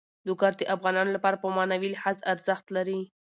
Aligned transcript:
لوگر 0.27 0.51
د 0.57 0.61
افغانانو 0.75 1.13
لپاره 1.15 1.37
په 1.39 1.47
معنوي 1.57 1.89
لحاظ 1.95 2.17
ارزښت 2.31 2.65
لري. 2.77 2.99